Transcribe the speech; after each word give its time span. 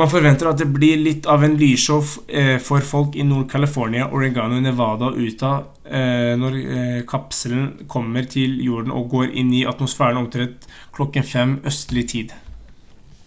man 0.00 0.08
forventer 0.14 0.48
at 0.48 0.58
det 0.62 0.64
blir 0.72 0.98
litt 1.02 1.26
av 1.34 1.44
et 1.46 1.52
lysshow 1.60 2.10
for 2.66 2.84
folk 2.88 3.14
i 3.22 3.24
nord-california 3.28 4.08
oregon 4.18 4.52
nevada 4.66 5.08
og 5.12 5.16
utah 5.28 5.94
når 6.40 6.58
kapselen 7.14 7.64
kommer 7.94 8.28
til 8.36 8.58
jorden 8.66 8.96
og 8.98 9.06
går 9.14 9.32
inn 9.44 9.54
i 9.62 9.62
atmosfæren 9.72 10.20
omtrent 10.24 10.68
kl. 10.98 11.08
5:00 11.14 11.72
østlig 11.72 12.06
tid 12.14 12.36